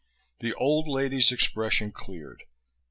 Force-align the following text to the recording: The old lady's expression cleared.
The 0.39 0.55
old 0.55 0.87
lady's 0.87 1.31
expression 1.31 1.91
cleared. 1.91 2.41